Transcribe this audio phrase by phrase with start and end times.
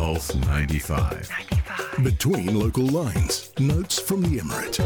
[0.00, 1.28] Pulse 95.
[2.02, 3.52] Between local lines.
[3.58, 4.80] Notes from the Emirate.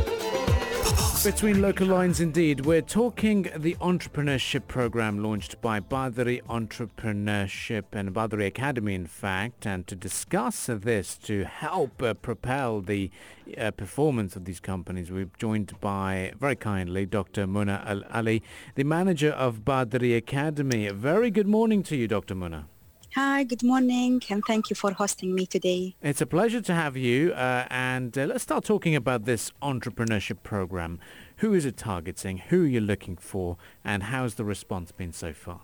[1.22, 8.46] Between local lines indeed, we're talking the entrepreneurship program launched by Badiri Entrepreneurship and Badiri
[8.46, 13.08] Academy in fact and to discuss this to help uh, propel the
[13.56, 17.46] uh, performance of these companies we're joined by very kindly Dr.
[17.46, 18.42] Mona Al Ali,
[18.74, 20.88] the manager of Badiri Academy.
[20.88, 22.34] Very good morning to you Dr.
[22.34, 22.66] Mona.
[23.14, 25.94] Hi, good morning, and thank you for hosting me today.
[26.02, 30.42] It's a pleasure to have you, uh, and uh, let's start talking about this entrepreneurship
[30.42, 30.98] program.
[31.36, 32.38] Who is it targeting?
[32.38, 33.56] Who are you looking for?
[33.84, 35.60] And how's the response been so far?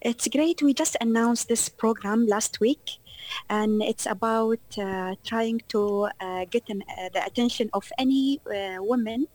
[0.00, 0.62] It's great.
[0.62, 2.98] We just announced this program last week,
[3.48, 8.82] and it's about uh, trying to uh, get an, uh, the attention of any uh,
[8.82, 9.28] woman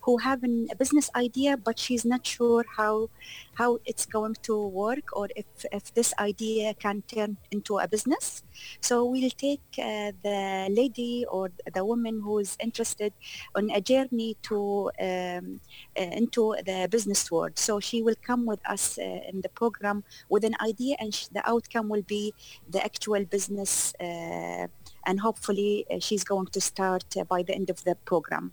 [0.00, 3.08] who have an, a business idea, but she's not sure how
[3.54, 8.42] how it's going to work or if, if this idea can turn into a business.
[8.80, 13.12] So we'll take uh, the lady or the woman who is interested
[13.54, 15.60] on a journey to um,
[15.98, 17.58] uh, into the business world.
[17.58, 21.26] So she will come with us uh, in the program with an idea and sh-
[21.26, 22.32] the outcome will be
[22.70, 24.66] the actual business uh,
[25.06, 28.52] and hopefully uh, she's going to start uh, by the end of the program.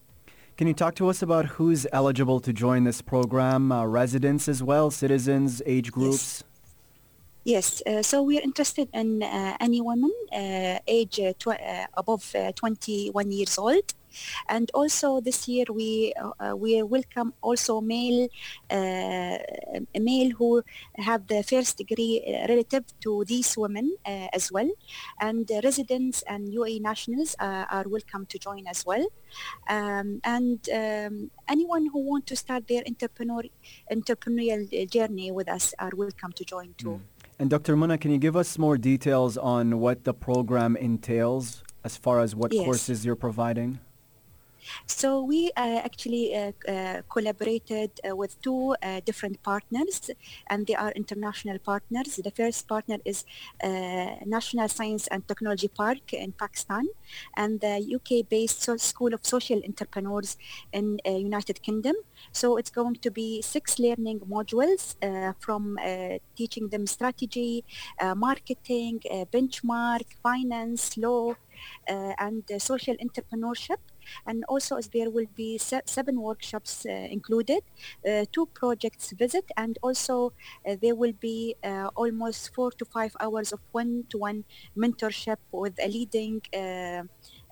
[0.58, 3.72] Can you talk to us about who's eligible to join this program?
[3.72, 6.44] Uh, residents as well, citizens, age groups?
[7.44, 11.86] Yes, uh, so we are interested in uh, any woman uh, age uh, tw- uh,
[11.94, 13.94] above uh, 21 years old.
[14.50, 18.28] And also this year we uh, we welcome also male
[18.70, 19.38] uh,
[20.00, 20.64] male who
[20.96, 24.70] have the first degree uh, relative to these women uh, as well,
[25.20, 29.06] and residents and UAE nationals uh, are welcome to join as well,
[29.70, 33.44] um, and um, anyone who want to start their entrepreneur
[33.92, 37.02] entrepreneurial journey with us are welcome to join too.
[37.40, 37.76] And Dr.
[37.76, 42.36] Mona, can you give us more details on what the program entails as far as
[42.36, 42.66] what Yes.
[42.66, 43.80] courses you're providing?
[44.86, 50.12] So we uh, actually uh, uh, collaborated with two different partners,
[50.50, 52.20] and they are international partners.
[52.24, 53.26] The first partner is
[54.26, 56.86] National Science and Technology Park in Pakistan,
[57.36, 60.38] and the UK-based School of Social Entrepreneurs
[60.72, 61.96] in United Kingdom.
[62.32, 67.64] So it's going to be six learning modules uh, from uh, teaching them strategy,
[68.00, 69.02] uh, marketing,
[69.32, 71.36] benchmark, finance, law,
[71.88, 73.78] and social entrepreneurship
[74.26, 77.62] and also there will be se- seven workshops uh, included,
[78.08, 80.34] uh, two projects visit, and also
[80.68, 81.56] uh, there will be
[81.96, 84.44] almost four to five hours of one-to-one
[84.76, 86.42] mentorship with a leading.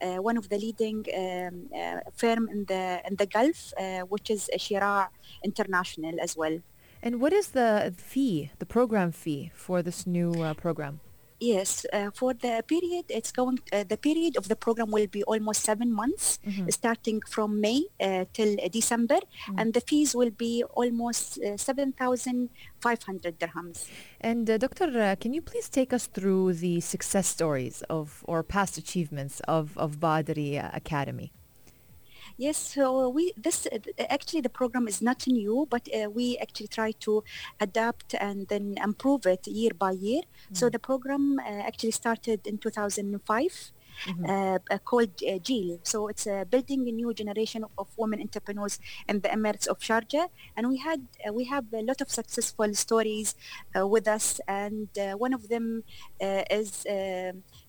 [0.02, 4.30] Uh, one of the leading um, uh, firm in the in the Gulf, uh, which
[4.30, 5.10] is Shira
[5.42, 6.60] International as well.
[7.02, 11.00] And what is the fee, the program fee for this new program?
[11.40, 13.60] Yes, uh, for the period, it's going.
[13.72, 18.24] Uh, the period of the program will be almost seven months, starting from May uh,
[18.32, 19.20] till December,
[19.58, 23.90] and the fees will be almost uh, seven thousand five hundred dirhams.
[24.22, 28.42] And uh, Doctor, uh, can you please take us through the success stories of or
[28.42, 31.34] past achievements of of Badiri Academy?
[32.38, 33.80] Yes, so we this uh,
[34.10, 37.24] actually the program is not new, but uh, we actually try to
[37.62, 40.22] adapt and then improve it year by year.
[40.52, 43.72] So the program uh, actually started in 2005.
[44.28, 45.80] Uh, uh, called uh, GEAL.
[45.84, 50.70] So it's building a new generation of women entrepreneurs in the Emirates of Sharjah, and
[50.70, 51.02] we had
[51.34, 53.36] we have a lot of successful stories
[53.76, 55.84] with us, and one of them
[56.20, 56.86] is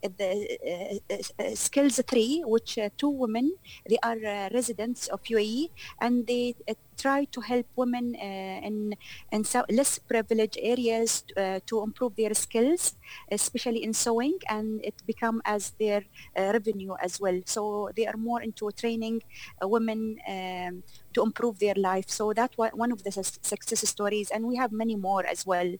[0.03, 3.57] the uh, uh, Skills Three, which uh, two women
[3.89, 4.17] they are
[4.53, 5.71] residents of UAE,
[6.01, 6.55] and they
[6.99, 8.95] try to help women uh, in
[9.33, 12.97] in so less privileged areas uh, to improve their skills,
[13.31, 16.03] especially in sewing, and it become as their
[16.37, 17.41] uh, revenue as well.
[17.47, 19.23] So they are more into training
[19.63, 20.83] women um,
[21.15, 22.09] to improve their life.
[22.09, 25.75] So that wa- one of the success stories, and we have many more as well.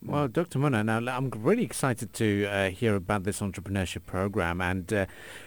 [0.00, 0.60] Well, Dr.
[0.60, 5.06] Mona, now I'm really excited to uh, hear about this entrepreneurship program, and uh,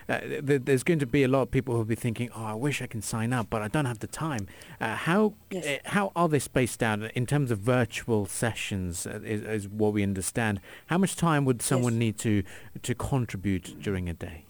[0.10, 2.54] uh, th- there's going to be a lot of people who'll be thinking, "Oh, I
[2.54, 4.48] wish I can sign up, but I don't have the time."
[4.82, 5.66] Uh, how Yes.
[5.66, 9.08] uh, how are they spaced out in terms of virtual sessions?
[9.08, 10.60] Uh, is, is what we understand.
[10.88, 12.00] How much time would someone Yes.
[12.00, 12.44] need to
[12.84, 14.44] to contribute during a day?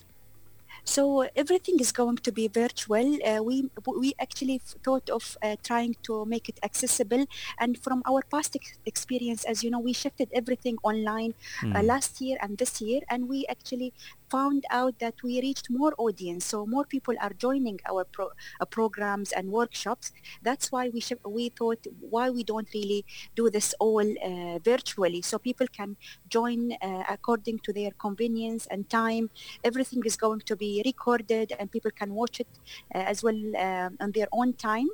[0.84, 3.18] So everything is going to be virtual.
[3.26, 7.26] Uh, we we actually thought of uh, trying to make it accessible,
[7.60, 11.34] and from our past ex- experience, as you know, we shifted everything online
[11.76, 13.94] uh, last year and this year, and we actually
[14.32, 18.66] found out that we reached more audience, so more people are joining our pro- uh,
[18.66, 20.12] programs and workshops.
[20.42, 23.06] That's why we sh- we thought why we don't really
[23.36, 25.98] do this all uh, virtually, so people can
[26.30, 29.30] join uh, according to their convenience and time.
[29.64, 32.48] Everything is going to be recorded, and people can watch it
[32.96, 34.88] uh, as well um, on their own time.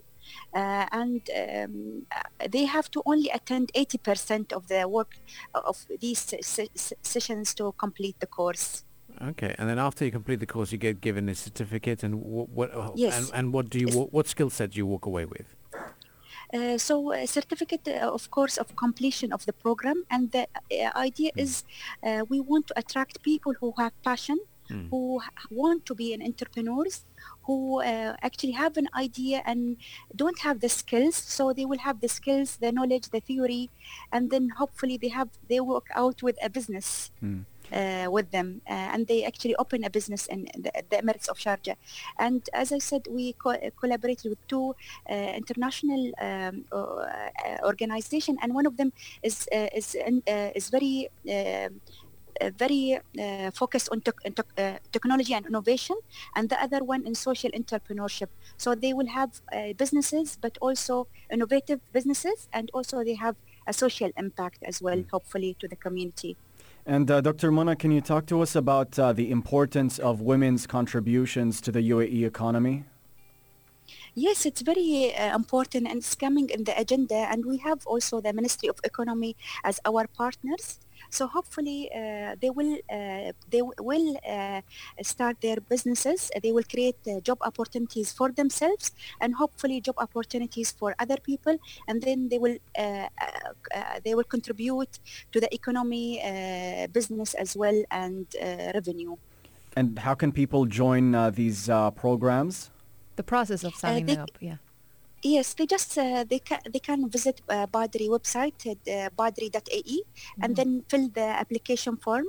[0.54, 5.14] Uh, and um, uh, they have to only attend 80% of the work
[5.54, 8.84] of these se- se- sessions to complete the course.
[9.22, 12.50] Okay, and then after you complete the course, you get given a certificate, and what,
[12.50, 13.18] what Yes.
[13.18, 15.56] and, and what do you what, what skill set do you walk away with?
[16.54, 20.04] Uh, so a certificate, uh, of course, of completion of the program.
[20.10, 21.64] And the uh, idea is
[22.04, 24.90] uh, we want to attract people who have passion, Mm.
[24.90, 27.06] who want to be an entrepreneurs,
[27.48, 29.78] who uh, actually have an idea and
[30.16, 31.16] don't have the skills.
[31.16, 33.70] So they will have the skills, the knowledge, the theory,
[34.12, 37.12] and then hopefully they have they work out with a business.
[37.24, 37.46] Mm.
[37.68, 41.38] Uh, with them uh, and they actually open a business in the, the Emirates of
[41.38, 41.76] Sharjah
[42.18, 44.74] and as I said we co- collaborated with two
[45.12, 51.10] uh, international um, uh, organization and one of them is uh, is uh, is very
[51.30, 51.68] uh,
[52.58, 55.98] very uh, focused on tech- tech- uh, technology and innovation,
[56.36, 58.30] and the other one in social entrepreneurship.
[58.58, 63.36] So they will have uh, businesses, but also innovative businesses, and also they have
[63.68, 66.38] a social impact as well, hopefully, to the community.
[66.86, 67.52] And uh, Dr.
[67.52, 71.82] Mona, can you talk to us about uh, the importance of women's contributions to the
[71.90, 72.86] UAE economy?
[74.20, 77.30] Yes, it's very uh, important and it's coming in the agenda.
[77.30, 80.80] And we have also the Ministry of Economy as our partners.
[81.12, 84.62] So hopefully uh, they will uh, they will uh,
[85.04, 86.32] start their businesses.
[86.42, 88.90] They will create uh, job opportunities for themselves
[89.22, 91.56] and hopefully job opportunities for other people.
[91.88, 94.98] And then they will uh, uh, they will contribute
[95.32, 96.08] to the economy,
[96.92, 98.26] business as well, and
[98.74, 99.16] revenue.
[99.76, 102.72] And how can people join these programs?
[103.18, 104.58] The process of signing they- up, yeah.
[105.24, 109.98] Yes, they just uh, they can they can visit uh, Badiri website uh, badiri.ae
[110.44, 112.28] and then fill the application form.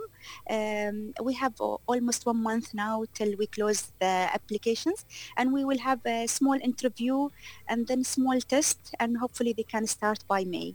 [0.48, 5.04] Um, we have uh, almost one month now till we close the applications,
[5.36, 7.28] and we will have a small interview
[7.68, 10.74] and then small test, and hopefully they can start by May.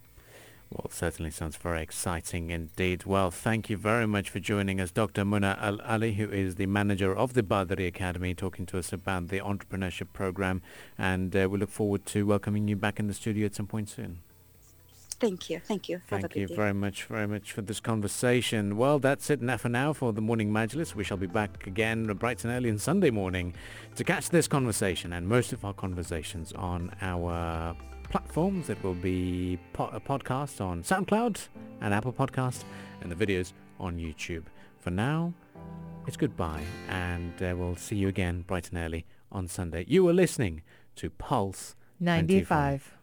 [0.73, 3.05] Well, certainly sounds very exciting indeed.
[3.05, 5.23] Well, thank you very much for joining us, Dr.
[5.23, 9.27] Mona Al Ali, who is the manager of the Badiri Academy, talking to us about
[9.27, 10.63] the entrepreneurship program.
[10.97, 13.89] And uh, we look forward to welcoming you back in the studio at some point
[13.89, 14.21] soon.
[15.19, 16.01] Thank you, thank you.
[16.09, 16.55] Have Thank you day.
[16.55, 18.75] very much, very much for this conversation.
[18.75, 20.95] Well, that's it now for now for the morning Majlis.
[20.95, 23.53] We shall be back again bright and early on Sunday morning
[23.95, 27.75] to catch this conversation and most of our conversations on our
[28.09, 28.69] platforms.
[28.69, 31.47] It will be po- a podcast on SoundCloud
[31.81, 32.63] and Apple Podcast
[33.01, 34.43] and the videos on YouTube.
[34.79, 35.33] For now,
[36.07, 39.85] it's goodbye and uh, we'll see you again bright and early on Sunday.
[39.87, 40.61] You are listening
[40.97, 42.93] to Pulse 95.